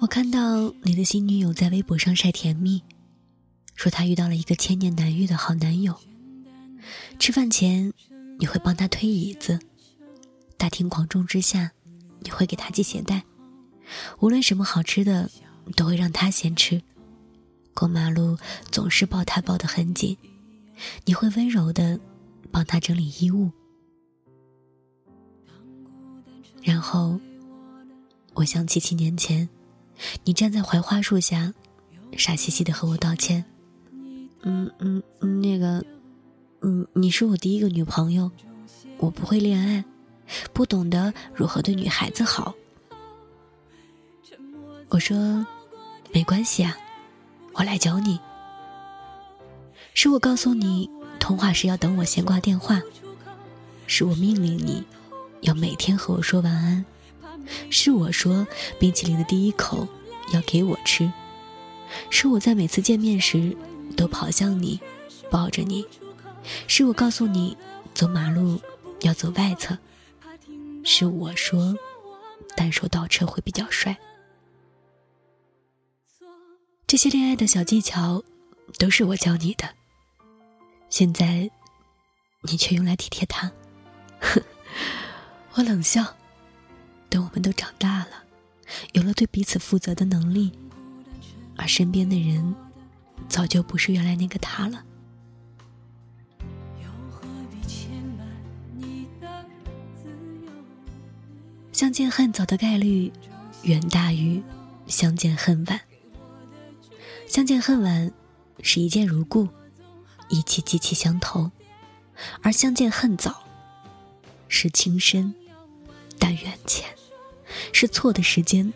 [0.00, 2.80] 我看到你的新女友在微博上晒甜蜜，
[3.74, 5.92] 说她遇到了一个千年难遇的好男友。
[7.18, 7.92] 吃饭前
[8.38, 9.58] 你会帮他推椅子，
[10.56, 11.72] 大庭广众之下
[12.20, 13.24] 你会给他系鞋带，
[14.20, 15.28] 无论什么好吃的
[15.74, 16.80] 都会让他先吃。
[17.74, 18.38] 过马路
[18.70, 20.16] 总是抱他抱得很紧，
[21.06, 21.98] 你会温柔的
[22.52, 23.50] 帮他整理衣物。
[26.62, 27.18] 然后，
[28.34, 29.48] 我想起七年前。
[30.24, 31.52] 你站在槐花树下，
[32.16, 33.44] 傻兮兮的和我道歉。
[34.42, 35.02] 嗯嗯，
[35.40, 35.84] 那个，
[36.62, 38.30] 嗯，你是我第一个女朋友，
[38.98, 39.84] 我不会恋爱，
[40.52, 42.54] 不懂得如何对女孩子好。
[44.88, 45.46] 我说，
[46.12, 46.76] 没关系啊，
[47.52, 48.18] 我来教你。
[49.94, 50.88] 是我告诉你
[51.18, 52.80] 通话时要等我先挂电话，
[53.88, 54.84] 是我命令你
[55.40, 56.84] 要每天和我说晚安。
[57.70, 58.46] 是我说
[58.78, 59.86] 冰淇淋的第一口
[60.32, 61.10] 要给我吃，
[62.10, 63.56] 是我在每次见面时
[63.96, 64.80] 都跑向你，
[65.30, 65.86] 抱着你，
[66.66, 67.56] 是我告诉你
[67.94, 68.60] 走马路
[69.00, 69.76] 要走外侧，
[70.84, 71.76] 是我说
[72.56, 73.96] 单手倒车会比较帅。
[76.86, 78.22] 这些恋爱的小技巧
[78.78, 79.68] 都是我教你的，
[80.88, 81.50] 现在
[82.42, 83.50] 你却用来体贴他，
[85.54, 86.16] 我冷笑。
[87.10, 88.24] 等我们都长大了，
[88.92, 90.52] 有了对彼此负责的能力，
[91.56, 92.54] 而身边的人
[93.28, 94.84] 早就不是原来那个他了。
[101.72, 103.12] 相见恨早的概率
[103.62, 104.42] 远大于
[104.88, 105.80] 相见恨晚。
[107.28, 108.10] 相见恨晚
[108.62, 109.46] 是一见如故，
[110.28, 111.52] 意气极其相投；
[112.42, 113.44] 而相见恨早
[114.48, 115.32] 是情深
[116.42, 116.88] 缘浅。
[117.72, 118.72] 是错的时间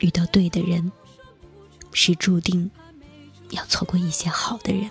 [0.00, 0.90] 遇到对的人，
[1.92, 2.70] 是注定
[3.50, 4.90] 要错过一些好的人。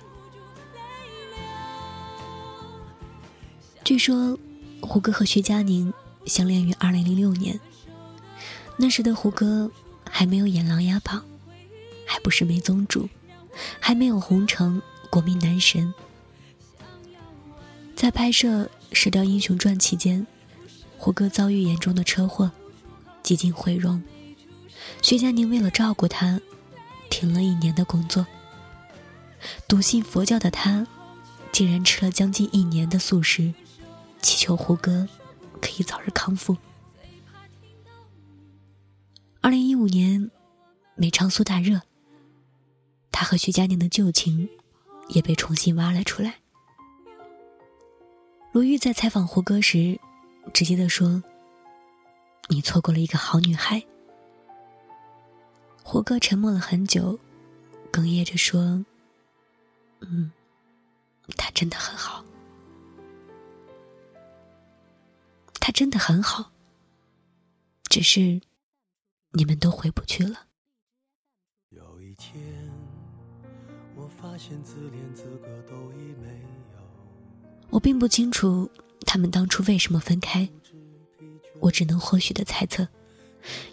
[3.83, 4.37] 据说
[4.81, 5.93] 胡歌和徐佳宁
[6.25, 7.59] 相恋于二零零六年，
[8.77, 9.69] 那时的胡歌
[10.09, 11.19] 还没有演《琅琊榜》，
[12.05, 13.09] 还不是梅宗主，
[13.79, 15.93] 还没有红成国民男神。
[17.95, 20.25] 在拍摄《射雕英雄传》期间，
[20.97, 22.51] 胡歌遭遇严重的车祸。
[23.23, 24.03] 几近毁容，
[25.01, 26.39] 徐佳宁为了照顾他，
[27.09, 28.25] 停了一年的工作。
[29.67, 30.85] 笃信佛教的他，
[31.51, 33.51] 竟然吃了将近一年的素食，
[34.21, 35.07] 祈求胡歌
[35.59, 36.55] 可以早日康复。
[39.41, 40.29] 二零一五年，
[40.93, 41.81] 美唱苏打热，
[43.11, 44.47] 他和徐佳宁的旧情
[45.09, 46.35] 也被重新挖了出来。
[48.51, 49.99] 罗玉在采访胡歌时，
[50.53, 51.23] 直接的说。
[52.47, 53.83] 你错过了一个好女孩。
[55.83, 57.19] 胡歌沉默了很久，
[57.91, 58.85] 哽咽着说
[60.01, 60.31] ：“嗯，
[61.35, 62.23] 她真的很好，
[65.59, 66.51] 她真的很好。
[67.85, 68.39] 只是
[69.31, 70.45] 你们都回不去了。”
[71.69, 72.71] 有一天，
[73.95, 76.27] 我发现自怜资格都已没
[76.73, 77.67] 有。
[77.71, 78.69] 我并不清楚
[79.01, 80.47] 他们当初为什么分开。
[81.61, 82.87] 我只能或许的猜测，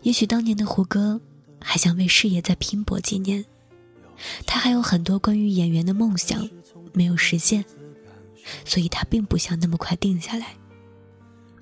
[0.02, 1.20] 也许当年的胡歌
[1.60, 3.44] 还想为事业再拼搏几年，
[4.46, 6.48] 他还有很多关于演员的梦想
[6.92, 7.64] 没有实现，
[8.64, 10.54] 所以他并不想那么快定下来。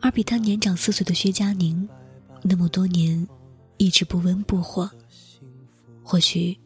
[0.00, 1.88] 而比他年长四岁的薛佳凝，
[2.42, 3.26] 那么多年
[3.78, 4.90] 一直不温不火，
[6.02, 6.56] 或许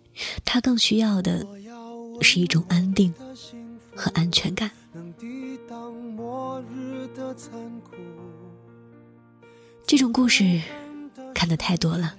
[0.44, 1.46] 他更需要的
[2.20, 3.14] 是一种安定
[3.94, 4.70] 和安全感。
[9.86, 10.60] 这种故事
[11.32, 12.14] 看的太多了。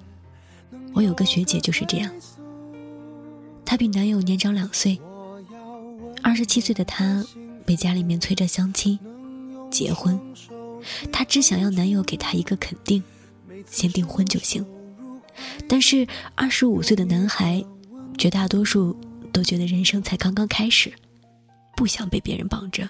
[0.94, 2.10] 我有个学姐就是这样，
[3.66, 4.98] 她比男友年长两岁。
[6.24, 7.25] 二十七岁的她
[7.66, 8.98] 被家里面催着相亲、
[9.69, 10.18] 结婚，
[11.12, 13.04] 她只想要男友给她一个肯定，
[13.68, 14.66] 先订婚就行。
[15.68, 17.62] 但是二十五岁的男孩，
[18.18, 18.96] 绝大多数
[19.34, 20.94] 都觉得人生才刚刚开始，
[21.75, 22.90] 不想被别人绑着。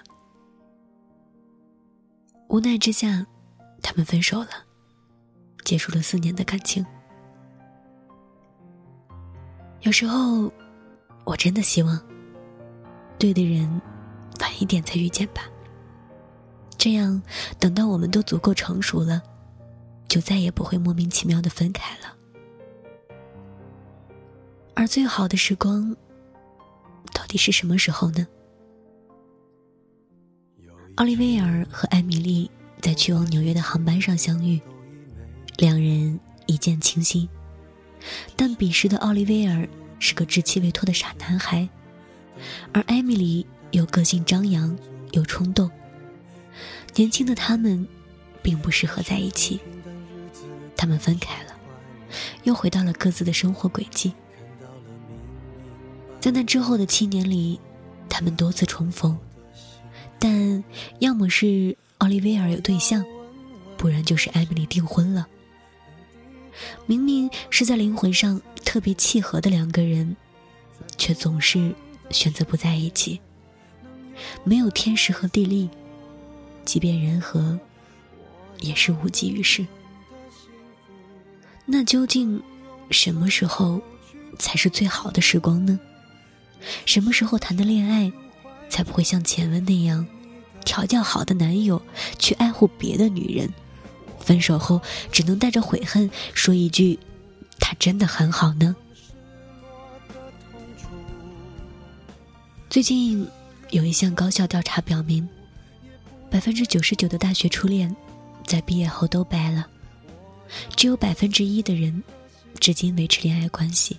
[2.48, 3.26] 无奈之下，
[3.82, 4.48] 他们分手了。
[5.64, 6.86] 结束了四年的感情，
[9.80, 10.52] 有时候
[11.24, 12.00] 我真的希望，
[13.18, 13.68] 对的人
[14.40, 15.42] 晚一点再遇见吧。
[16.78, 17.20] 这样，
[17.58, 19.20] 等到我们都足够成熟了，
[20.06, 22.14] 就再也不会莫名其妙的分开了。
[24.74, 25.96] 而最好的时光，
[27.12, 28.24] 到底是什么时候呢？
[30.96, 32.50] 奥利维尔和艾米丽
[32.80, 34.58] 在去往纽约的航班上相遇。
[35.58, 37.28] 两人一见倾心，
[38.34, 41.68] 但彼时的奥利维尔是个稚气未脱的傻男孩，
[42.72, 44.74] 而艾米丽又个性张扬
[45.12, 45.70] 又冲动。
[46.94, 47.86] 年轻的他们，
[48.42, 49.60] 并不适合在一起。
[50.78, 51.52] 他们分开了，
[52.44, 54.14] 又回到了各自的生活轨迹。
[56.20, 57.60] 在那之后的七年里，
[58.08, 59.18] 他们多次重逢，
[60.26, 60.64] 但
[60.98, 63.04] 要么是奥利维尔有对象，
[63.76, 65.28] 不然就是艾米丽订婚了。
[66.84, 70.16] 明明是在灵魂上特别契合的两个人，
[70.98, 71.72] 却总是
[72.10, 73.20] 选择不在一起。
[74.42, 75.70] 没有天时和地利，
[76.64, 77.56] 即便人和，
[78.58, 79.64] 也是无济于事。
[81.64, 82.42] 那究竟
[82.90, 83.80] 什么时候
[84.40, 85.78] 才是最好的时光呢？
[86.84, 88.10] 什么时候谈的恋爱，
[88.68, 90.04] 才不会像前文那样，
[90.66, 91.80] 调教好的男友
[92.18, 93.50] 去爱护别的女人？
[94.20, 94.82] 分手后
[95.12, 96.98] 只能带着悔恨说一句
[97.60, 98.74] ：“他真的很好呢。”
[102.68, 103.26] 最近
[103.70, 105.26] 有一项高校调查表明，
[106.28, 107.94] 百分之九十九的大学初恋
[108.44, 109.64] 在毕业后都掰了，
[110.74, 112.02] 只有百分之一的人
[112.58, 113.96] 至今维持恋爱关系，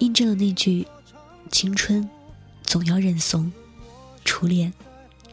[0.00, 0.84] 印证了那句
[1.52, 2.06] ：“青春
[2.64, 3.50] 总要认怂，
[4.24, 4.72] 初恋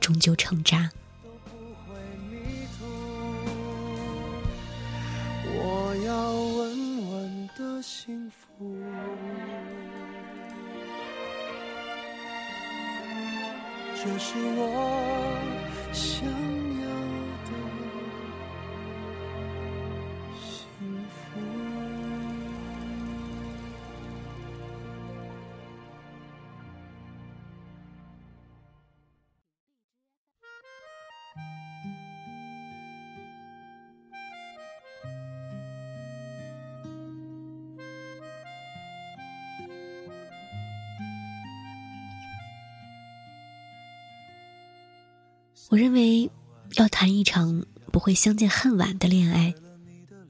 [0.05, 0.87] 终究成渣
[1.23, 1.49] 都不
[1.87, 1.99] 会
[2.29, 2.85] 迷途
[5.57, 8.37] 我要稳稳的幸福
[13.95, 15.39] 这是我
[15.91, 16.64] 想
[45.69, 46.29] 我认为，
[46.75, 49.53] 要谈一场不会相见恨晚的恋爱，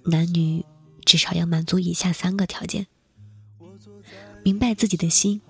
[0.06, 0.66] 男女
[1.04, 2.88] 至少要满足以下三个条件：
[4.44, 5.42] 明白自己的心，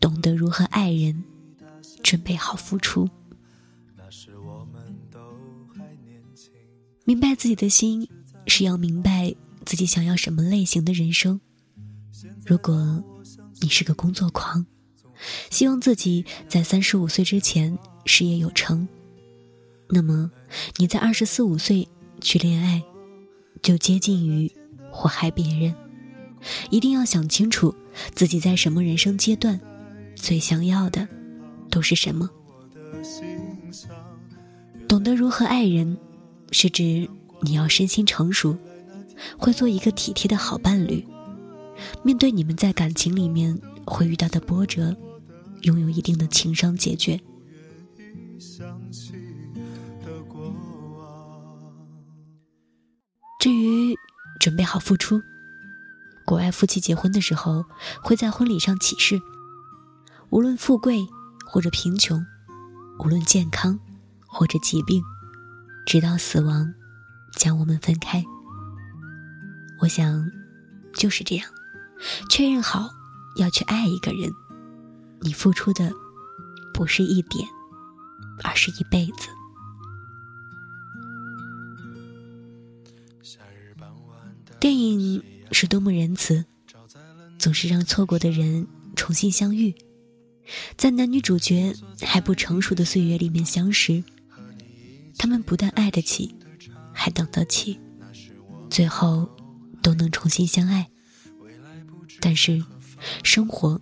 [0.00, 1.22] 懂得如何爱人，
[2.02, 3.08] 准备好付出。
[7.04, 8.08] 明白自己的心，
[8.46, 9.32] 是要明白
[9.64, 11.40] 自己想要什么类型的人生。
[12.44, 13.02] 如果
[13.60, 14.66] 你是个工作狂，
[15.50, 18.88] 希望自己在三十五岁之前事业有成。
[19.94, 20.28] 那么，
[20.78, 21.88] 你在二十四五岁
[22.20, 22.82] 去恋爱，
[23.62, 24.50] 就接近于
[24.90, 25.72] 祸害别人。
[26.68, 27.72] 一定要想清楚
[28.12, 29.60] 自己在什么人生阶段，
[30.16, 31.06] 最想要的
[31.70, 32.28] 都是什么。
[34.88, 35.96] 懂得如何爱人，
[36.50, 37.08] 是指
[37.42, 38.58] 你要身心成熟，
[39.38, 41.06] 会做一个体贴的好伴侣。
[42.02, 44.96] 面对你们在感情里面会遇到的波折，
[45.62, 47.20] 拥有一定的情商解决。
[54.44, 55.22] 准备好付出，
[56.26, 57.64] 国外夫妻结婚的时候
[58.02, 59.18] 会在婚礼上起誓：
[60.28, 61.06] 无论富贵
[61.46, 62.22] 或者贫穷，
[62.98, 63.80] 无论健康
[64.26, 65.02] 或者疾病，
[65.86, 66.74] 直到死亡
[67.38, 68.22] 将我们分开。
[69.80, 70.30] 我想
[70.92, 71.48] 就是这样，
[72.28, 72.90] 确认好
[73.38, 74.30] 要去爱一个人，
[75.22, 75.90] 你付出的
[76.74, 77.48] 不是一点，
[78.42, 79.30] 而是一辈子。
[84.64, 86.42] 电影是多么仁慈，
[87.38, 88.66] 总是让错过的人
[88.96, 89.74] 重新相遇，
[90.78, 94.02] 在男女主角还不成熟的岁月里面相识，
[95.18, 96.34] 他们不但爱得起，
[96.94, 97.78] 还等得起，
[98.70, 99.28] 最后
[99.82, 100.88] 都能重新相爱。
[102.18, 102.64] 但是，
[103.22, 103.78] 生活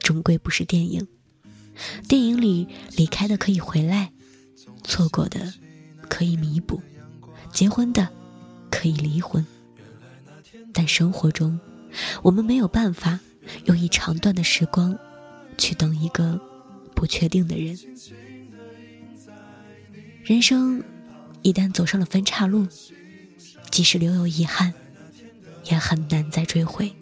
[0.00, 1.06] 终归不是电影，
[2.08, 4.12] 电影里离开的可以回来，
[4.82, 5.54] 错过的
[6.08, 6.82] 可以弥补，
[7.52, 8.08] 结婚的
[8.68, 9.46] 可以离婚。
[10.78, 11.58] 但生活中，
[12.22, 13.18] 我们没有办法
[13.64, 14.96] 用一长段的时光
[15.56, 16.40] 去等一个
[16.94, 17.76] 不确定的人。
[20.22, 20.80] 人生
[21.42, 22.64] 一旦走上了分岔路，
[23.72, 24.72] 即使留有遗憾，
[25.64, 26.94] 也很难再追回。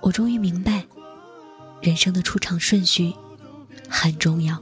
[0.00, 0.86] 我终于明白，
[1.82, 3.12] 人生的出场顺序
[3.86, 4.58] 很重要。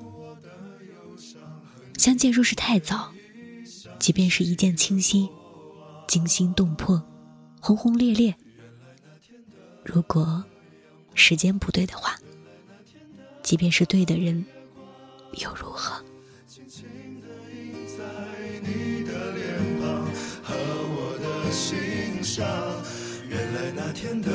[1.97, 3.13] 相见若是太早，
[4.01, 5.31] 即便是一见倾心。
[6.07, 7.03] 惊心动魄、
[7.61, 8.35] 轰轰烈烈。
[9.85, 10.45] 如果
[11.15, 12.15] 时间不对的话，
[13.43, 14.45] 即便是对的人，
[15.33, 16.03] 又如何？
[23.29, 24.31] 原来那天的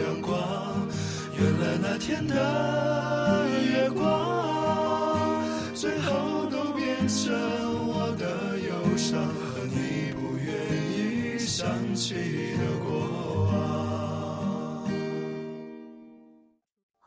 [0.00, 0.88] 阳光，
[1.36, 3.07] 原来那天的。
[11.98, 12.96] 起的过
[13.46, 14.86] 往。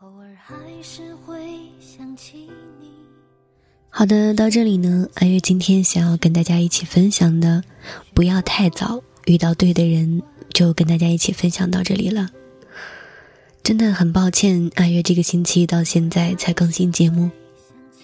[0.01, 1.39] 偶尔还是会
[1.79, 2.49] 想起
[2.81, 2.89] 你。
[3.89, 7.63] 好的，到这里呢，阿月今天想要跟大家一起分享的，
[8.13, 10.21] 不要太早遇到对的人，
[10.53, 12.29] 就跟大家一起分享到这里了。
[13.63, 17.29] 真的很抱歉，阿月这个星期到现在才更新节目，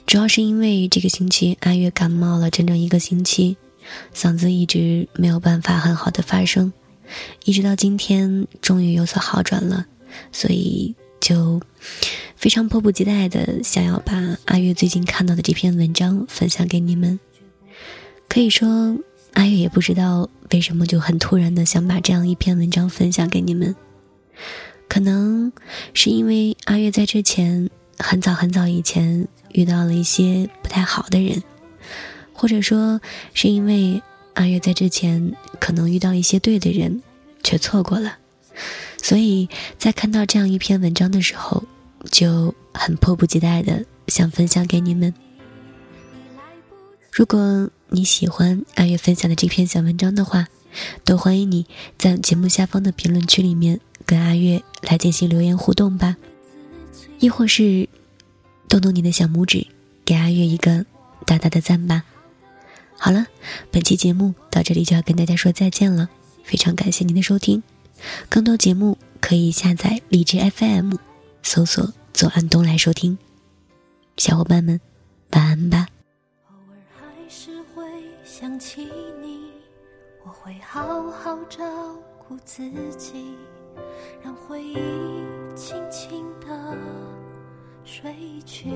[0.06, 3.58] 主要是因为这个星期阿月感冒了整整一个星期，
[4.14, 6.72] 嗓子一直没有办法很好的发声，
[7.46, 9.86] 一直到今天终于有所好转了，
[10.32, 11.62] 所以就
[12.36, 17.20] 非常迫不及待的想要把阿月最近看到的这篇文章分享给你们。
[18.30, 18.98] 可以说，
[19.34, 23.76] 阿月也不知道为什么就很突然的想把这样一篇文章分享给你们。
[24.90, 25.52] 可能
[25.94, 31.42] 是因为阿月在之前很早很早以前遇到了一些不太好的人，
[32.34, 33.02] 或者说
[33.34, 34.02] 是因为
[34.38, 37.02] 阿月在之前可能遇到一些对的人，
[37.44, 38.18] 却错过了，
[39.02, 41.64] 所以在看到这样一篇文章的时候，
[42.12, 45.12] 就很迫不及待的想分享给你们。
[47.12, 50.48] 如果你喜欢阿月分享的这篇小文章的话，
[51.04, 51.66] 都欢迎你
[51.98, 53.80] 在节目下方的评论区里面。
[54.06, 56.16] 跟阿月来进行留言互动吧，
[57.20, 57.90] 亦或是
[58.70, 59.66] 动动你的小拇指，
[60.06, 60.86] 给阿月一个
[61.26, 62.04] 大大的赞吧。
[63.00, 63.28] 好了，
[63.72, 66.10] 本期节目到这里就要跟大家说再见了，
[66.44, 67.62] 非常感谢您的收听。
[68.28, 70.96] 更多节目可以下载荔枝 FM，
[71.44, 73.18] 搜索“左岸东”来收听。
[74.18, 74.82] 小伙伴们，
[75.32, 75.88] 晚安吧。
[76.50, 77.84] 偶尔还是会
[78.26, 78.88] 想起
[79.22, 79.52] 你，
[80.26, 81.64] 我会好好照
[82.28, 82.64] 顾自
[82.98, 83.36] 己。
[84.24, 84.76] 让回忆
[85.56, 86.76] 轻轻地
[87.86, 88.12] 睡
[88.44, 88.70] 去。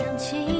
[0.00, 0.59] 想起